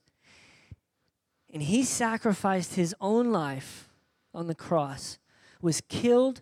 [1.53, 3.89] And he sacrificed his own life
[4.33, 5.17] on the cross,
[5.61, 6.41] was killed,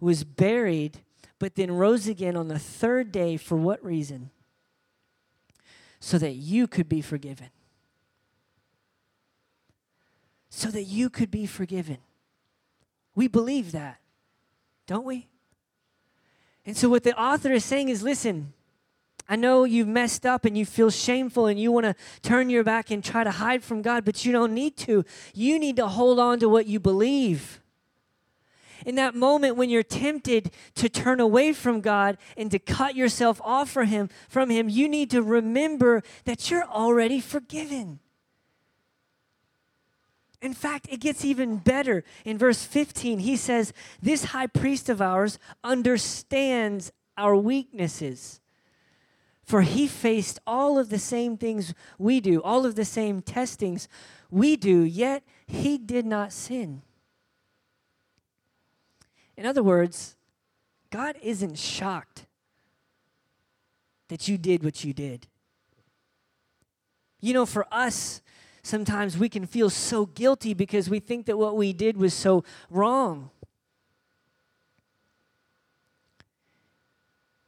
[0.00, 1.02] was buried,
[1.38, 4.30] but then rose again on the third day for what reason?
[6.04, 7.48] So that you could be forgiven.
[10.50, 11.96] So that you could be forgiven.
[13.14, 14.00] We believe that,
[14.86, 15.28] don't we?
[16.66, 18.52] And so, what the author is saying is listen,
[19.30, 22.64] I know you've messed up and you feel shameful and you want to turn your
[22.64, 25.06] back and try to hide from God, but you don't need to.
[25.32, 27.62] You need to hold on to what you believe.
[28.84, 33.40] In that moment when you're tempted to turn away from God and to cut yourself
[33.42, 38.00] off for him, from him, you need to remember that you're already forgiven.
[40.42, 42.04] In fact, it gets even better.
[42.24, 48.40] In verse 15, he says, This high priest of ours understands our weaknesses
[49.44, 53.88] for he faced all of the same things we do, all of the same testings
[54.30, 56.82] we do, yet he did not sin.
[59.36, 60.16] In other words,
[60.90, 62.26] God isn't shocked
[64.08, 65.26] that you did what you did.
[67.20, 68.20] You know, for us,
[68.62, 72.44] sometimes we can feel so guilty because we think that what we did was so
[72.70, 73.30] wrong.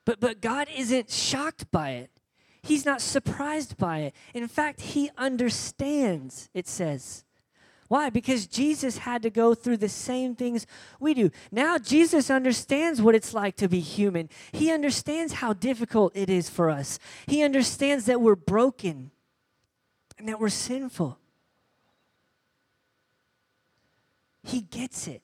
[0.07, 2.11] But, but God isn't shocked by it.
[2.62, 4.14] He's not surprised by it.
[4.35, 7.25] In fact, he understands, it says.
[7.88, 8.11] Why?
[8.11, 10.66] Because Jesus had to go through the same things
[10.99, 11.31] we do.
[11.53, 14.29] Now, Jesus understands what it's like to be human.
[14.53, 16.99] He understands how difficult it is for us.
[17.27, 19.12] He understands that we're broken
[20.18, 21.18] and that we're sinful.
[24.42, 25.22] He gets it.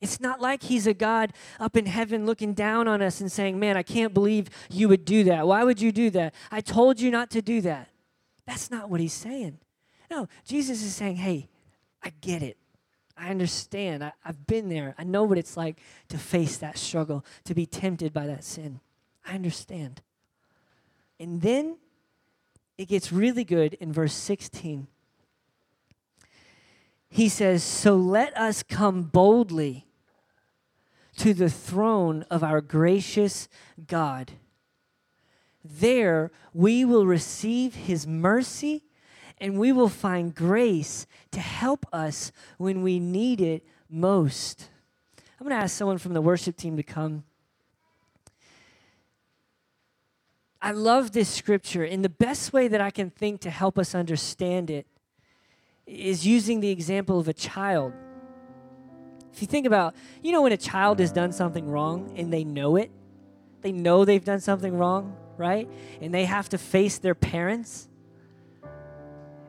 [0.00, 3.58] It's not like he's a God up in heaven looking down on us and saying,
[3.58, 5.46] Man, I can't believe you would do that.
[5.46, 6.34] Why would you do that?
[6.50, 7.88] I told you not to do that.
[8.46, 9.58] That's not what he's saying.
[10.10, 11.48] No, Jesus is saying, Hey,
[12.02, 12.56] I get it.
[13.16, 14.04] I understand.
[14.04, 14.94] I, have been there.
[14.96, 18.80] I know what it's like to face that struggle, to be tempted by that sin.
[19.26, 20.02] I understand.
[21.18, 21.78] And then
[22.76, 24.86] it gets really good in verse 16.
[27.10, 29.86] He says, So let us come boldly
[31.16, 33.48] to the throne of our gracious
[33.86, 34.32] God.
[35.64, 38.84] There we will receive his mercy
[39.40, 44.70] and we will find grace to help us when we need it most.
[45.40, 47.24] I'm going to ask someone from the worship team to come.
[50.60, 53.94] I love this scripture, and the best way that I can think to help us
[53.94, 54.86] understand it
[55.86, 57.92] is using the example of a child.
[59.32, 62.42] If you think about, you know, when a child has done something wrong and they
[62.42, 62.90] know it,
[63.62, 65.68] they know they've done something wrong, right?
[66.00, 67.88] And they have to face their parents.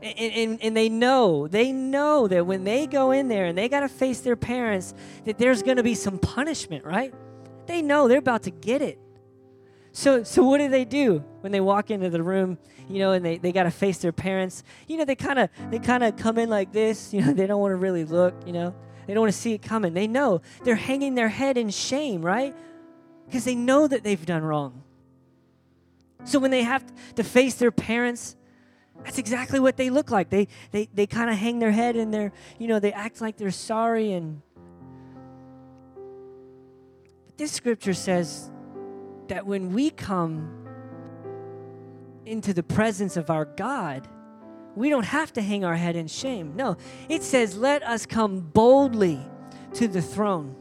[0.02, 3.68] And, and, and they know, they know that when they go in there and they
[3.68, 4.94] got to face their parents,
[5.26, 7.14] that there's going to be some punishment, right?
[7.66, 9.00] They know they're about to get it.
[9.92, 12.58] So, so what do they do when they walk into the room,
[12.88, 14.64] you know, and they, they got to face their parents?
[14.88, 17.48] You know, they kind of they kind of come in like this, you know, they
[17.48, 18.74] don't want to really look, you know.
[19.08, 19.96] They don't want to see it coming.
[19.96, 22.56] They know they're hanging their head in shame, right?
[23.26, 24.84] Because they know that they've done wrong.
[26.26, 26.84] So when they have
[27.16, 28.36] to face their parents,
[29.04, 30.30] that's exactly what they look like.
[30.30, 33.38] They they they kind of hang their head and they're, you know, they act like
[33.38, 34.42] they're sorry and
[37.26, 38.52] but this scripture says
[39.28, 40.60] that when we come
[42.26, 44.08] into the presence of our God,
[44.76, 46.56] we don't have to hang our head in shame.
[46.56, 46.78] No,
[47.08, 49.20] it says, let us come boldly
[49.74, 50.56] to the throne.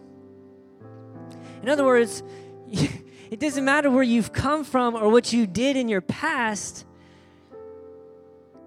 [1.63, 2.23] In other words,
[2.69, 6.85] it doesn't matter where you've come from or what you did in your past.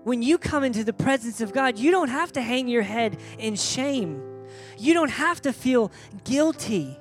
[0.03, 3.17] When you come into the presence of God, you don't have to hang your head
[3.37, 4.21] in shame.
[4.77, 5.91] You don't have to feel
[6.23, 6.97] guilty.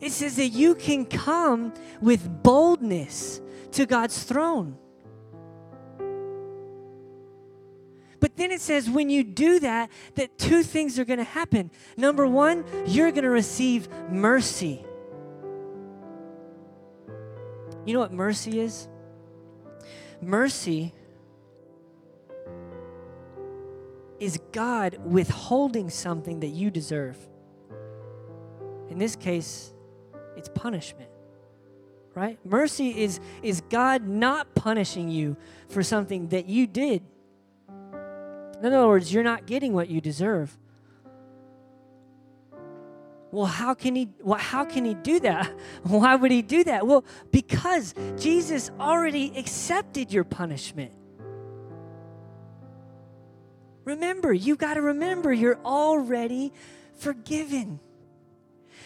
[0.00, 3.40] It says that you can come with boldness
[3.72, 4.76] to God's throne.
[8.18, 11.70] But then it says when you do that, that two things are going to happen.
[11.96, 14.84] Number one, you're going to receive mercy.
[17.86, 18.88] You know what mercy is?
[20.20, 20.92] Mercy
[24.20, 27.16] is God withholding something that you deserve.
[28.88, 29.72] In this case,
[30.36, 31.10] it's punishment.
[32.14, 32.38] Right?
[32.44, 35.36] Mercy is, is God not punishing you
[35.68, 37.02] for something that you did.
[37.68, 40.56] In other words, you're not getting what you deserve.
[43.32, 45.52] Well, how can he well, how can he do that?
[45.84, 46.86] Why would he do that?
[46.86, 50.92] Well, because Jesus already accepted your punishment.
[53.90, 56.52] Remember, you got to remember you're already
[56.96, 57.80] forgiven.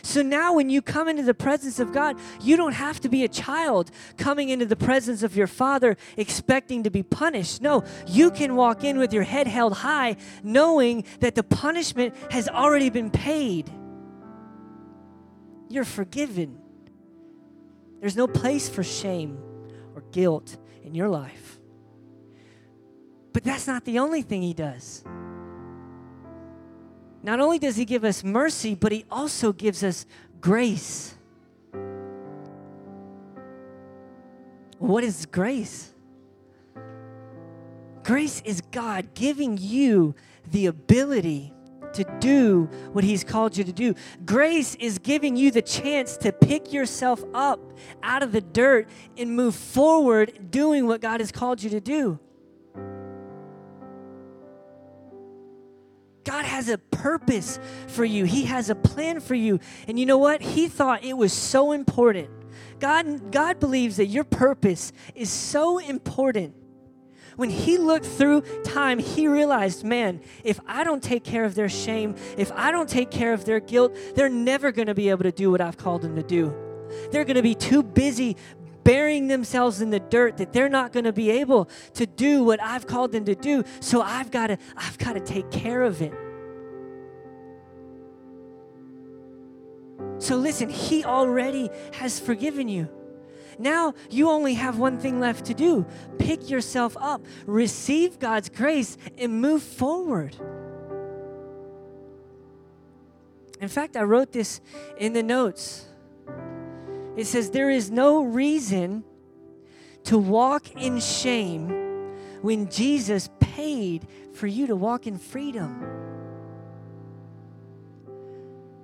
[0.00, 3.22] So now, when you come into the presence of God, you don't have to be
[3.22, 7.60] a child coming into the presence of your Father expecting to be punished.
[7.60, 12.48] No, you can walk in with your head held high, knowing that the punishment has
[12.48, 13.70] already been paid.
[15.68, 16.58] You're forgiven.
[18.00, 19.38] There's no place for shame
[19.94, 21.58] or guilt in your life.
[23.34, 25.04] But that's not the only thing He does.
[27.22, 30.06] Not only does He give us mercy, but He also gives us
[30.40, 31.16] grace.
[34.78, 35.92] What is grace?
[38.04, 40.14] Grace is God giving you
[40.50, 41.52] the ability
[41.94, 43.94] to do what He's called you to do.
[44.24, 47.58] Grace is giving you the chance to pick yourself up
[48.02, 52.20] out of the dirt and move forward doing what God has called you to do.
[56.24, 57.58] God has a purpose
[57.88, 58.24] for you.
[58.24, 59.60] He has a plan for you.
[59.86, 60.40] And you know what?
[60.40, 62.30] He thought it was so important.
[62.80, 66.54] God, God believes that your purpose is so important.
[67.36, 71.68] When he looked through time, he realized, man, if I don't take care of their
[71.68, 75.24] shame, if I don't take care of their guilt, they're never going to be able
[75.24, 76.54] to do what I've called them to do.
[77.10, 78.36] They're going to be too busy
[78.84, 82.62] burying themselves in the dirt that they're not going to be able to do what
[82.62, 83.64] I've called them to do.
[83.80, 86.12] So I've got to I've got to take care of it.
[90.18, 92.88] So listen, he already has forgiven you.
[93.58, 95.86] Now you only have one thing left to do.
[96.18, 100.36] Pick yourself up, receive God's grace and move forward.
[103.60, 104.60] In fact, I wrote this
[104.98, 105.86] in the notes.
[107.16, 109.04] It says, There is no reason
[110.04, 111.68] to walk in shame
[112.42, 115.84] when Jesus paid for you to walk in freedom.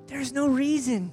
[0.07, 1.12] There's no reason.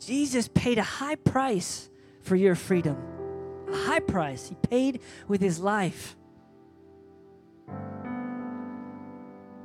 [0.00, 1.88] Jesus paid a high price
[2.22, 2.96] for your freedom.
[3.70, 4.48] A high price.
[4.48, 6.16] He paid with his life.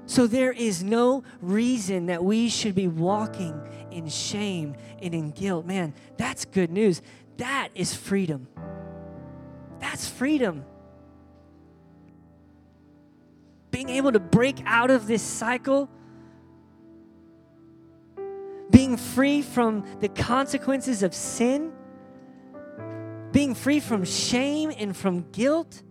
[0.09, 5.67] So there is no reason that we should be walking in shame and in guilt.
[5.67, 7.03] Man, that's good news.
[7.37, 8.47] That is freedom.
[9.79, 10.65] That's freedom.
[13.69, 15.87] Being able to break out of this cycle,
[18.71, 21.71] being free from the consequences of sin,
[23.31, 25.83] being free from shame and from guilt.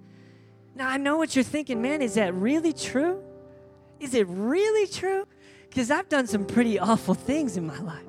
[0.74, 3.22] Now, I know what you're thinking, man, is that really true?
[4.00, 5.26] Is it really true?
[5.68, 8.04] Because I've done some pretty awful things in my life.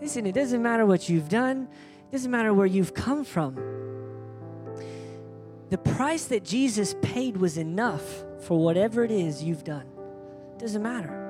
[0.00, 1.68] Listen, it doesn't matter what you've done,
[2.08, 3.56] it doesn't matter where you've come from.
[5.70, 9.86] The price that Jesus paid was enough for whatever it is you've done.
[10.54, 11.27] It doesn't matter.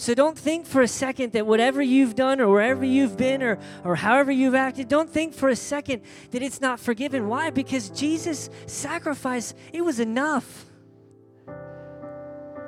[0.00, 3.58] So don't think for a second that whatever you've done or wherever you've been or,
[3.84, 7.28] or however you've acted, don't think for a second that it's not forgiven.
[7.28, 7.50] Why?
[7.50, 10.64] Because Jesus' sacrifice, it was enough.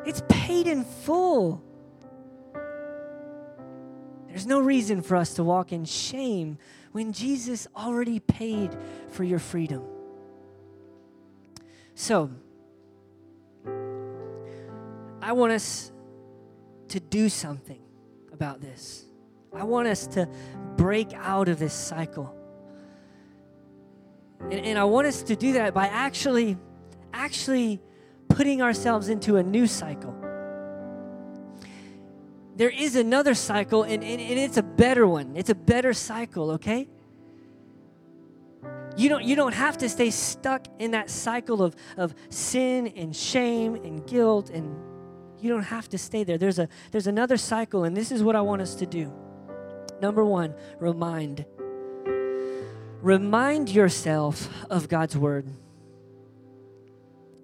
[0.05, 1.65] It's paid in full.
[4.29, 6.59] There's no reason for us to walk in shame
[6.91, 8.77] when Jesus already paid
[9.09, 9.83] for your freedom.
[11.95, 12.31] So,
[15.23, 15.92] I want us
[16.93, 17.81] to do something
[18.33, 19.07] about this.
[19.55, 20.29] I want us to
[20.77, 22.35] break out of this cycle.
[24.41, 26.59] And, and, I want us to do that by actually,
[27.15, 27.81] actually
[28.29, 30.15] putting ourselves into a new cycle.
[32.57, 35.35] there is another cycle, and, and, and it's a better one.
[35.37, 36.89] It's a better cycle, okay?
[38.97, 43.17] You don't, you don't have to stay stuck in that cycle of, of sin and
[43.17, 44.77] shame and guilt, and
[45.43, 46.39] you don't have to stay there.
[46.39, 49.13] There's, a, there's another cycle, and this is what I want us to do.
[50.01, 51.45] Number one, remind.
[53.01, 55.47] Remind yourself of God's word.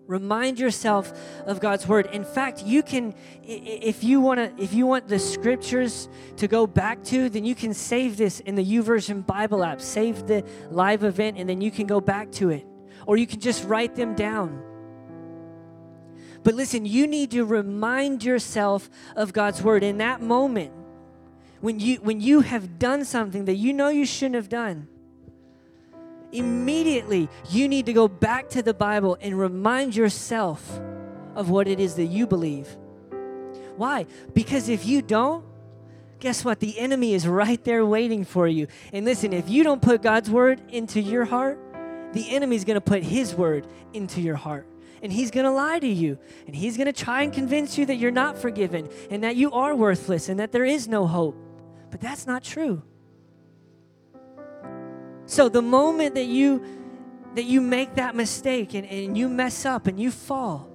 [0.07, 1.12] Remind yourself
[1.46, 2.07] of God's word.
[2.12, 6.66] In fact, you can if you want to if you want the scriptures to go
[6.66, 9.82] back to, then you can save this in the YouVersion Bible app.
[9.82, 12.64] Save the live event and then you can go back to it.
[13.07, 14.62] Or you can just write them down.
[16.49, 20.72] But listen, you need to remind yourself of God's word in that moment
[21.61, 24.88] when you when you have done something that you know you shouldn't have done
[26.32, 30.80] immediately you need to go back to the Bible and remind yourself
[31.34, 32.78] of what it is that you believe.
[33.76, 34.07] Why?
[34.32, 35.44] Because if you don't,
[36.18, 36.61] guess what?
[36.61, 38.68] The enemy is right there waiting for you.
[38.94, 41.59] And listen, if you don't put God's word into your heart,
[42.14, 44.66] the enemy is going to put his word into your heart.
[45.03, 46.18] And he's going to lie to you.
[46.46, 49.53] And he's going to try and convince you that you're not forgiven and that you
[49.53, 51.36] are worthless and that there is no hope.
[51.90, 52.82] But that's not true.
[55.26, 56.64] So the moment that you
[57.34, 60.68] that you make that mistake and, and you mess up and you fall,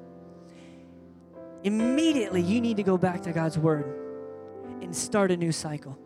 [1.63, 3.99] immediately you need to go back to God's word
[4.81, 5.97] and start a new cycle.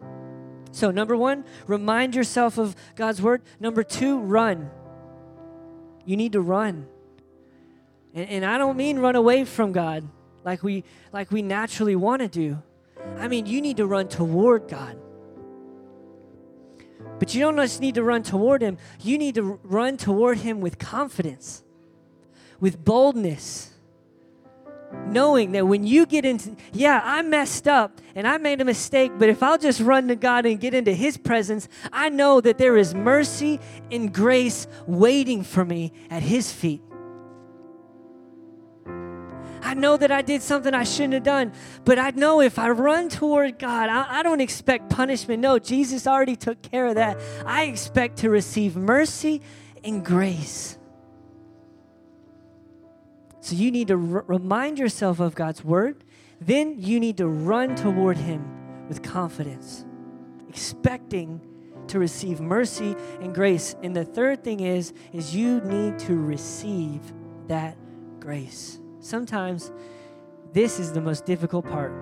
[0.72, 3.41] So, number one, remind yourself of God's word.
[3.59, 4.70] Number two, run.
[6.05, 6.88] You need to run.
[8.18, 10.03] And, and I don't mean run away from God
[10.43, 12.61] like we like we naturally want to do.
[13.18, 14.97] I mean you need to run toward God.
[17.20, 20.61] But you don't just need to run toward him, you need to run toward him
[20.61, 21.63] with confidence,
[22.59, 23.74] with boldness.
[25.07, 29.11] Knowing that when you get into, yeah, I messed up and I made a mistake,
[29.18, 32.57] but if I'll just run to God and get into His presence, I know that
[32.57, 33.59] there is mercy
[33.91, 36.82] and grace waiting for me at His feet.
[39.62, 41.53] I know that I did something I shouldn't have done,
[41.86, 45.41] but I know if I run toward God, I, I, don't expect punishment.
[45.41, 47.20] No, Jesus already took care of that.
[47.45, 49.41] I expect to receive mercy
[49.84, 50.78] and grace.
[53.41, 56.03] So you need to r- remind yourself of God's word.
[56.41, 59.86] Then you need to run toward Him with confidence,
[60.49, 61.41] expecting
[61.88, 63.76] to receive mercy and grace.
[63.82, 67.01] And the third thing is, is you need to receive
[67.47, 67.78] that
[68.20, 68.80] grace.
[69.00, 69.72] Sometimes
[70.54, 71.93] this is the most difficult part.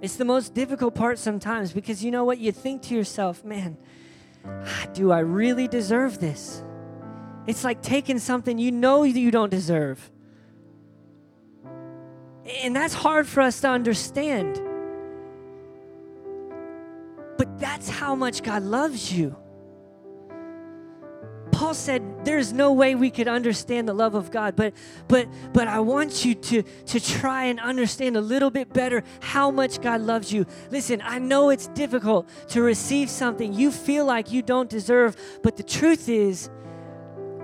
[0.00, 2.38] It's the most difficult part sometimes because you know what?
[2.38, 3.76] You think to yourself, man,
[4.92, 6.62] do I really deserve this?
[7.46, 10.10] It's like taking something you know you don't deserve.
[12.62, 14.60] And that's hard for us to understand.
[17.38, 19.36] But that's how much God loves you.
[21.56, 24.74] Paul said there's no way we could understand the love of God, but
[25.08, 29.50] but but I want you to to try and understand a little bit better how
[29.50, 30.44] much God loves you.
[30.70, 35.56] Listen, I know it's difficult to receive something you feel like you don't deserve, but
[35.56, 36.50] the truth is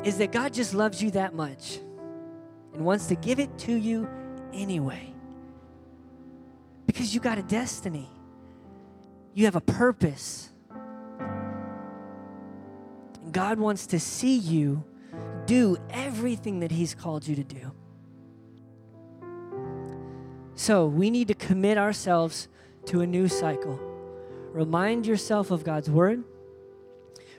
[0.04, 1.78] is that God just loves you that much
[2.74, 4.06] and wants to give it to you
[4.52, 5.14] anyway.
[6.84, 8.10] Because you got a destiny.
[9.32, 10.51] You have a purpose.
[13.30, 14.84] God wants to see you
[15.46, 17.72] do everything that He's called you to do.
[20.54, 22.48] So we need to commit ourselves
[22.86, 23.80] to a new cycle.
[24.52, 26.24] Remind yourself of God's word,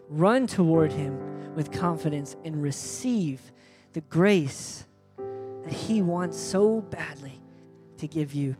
[0.09, 3.51] run toward Him with confidence, and receive
[3.93, 4.85] the grace
[5.17, 7.39] that He wants so badly
[7.97, 8.55] to give you.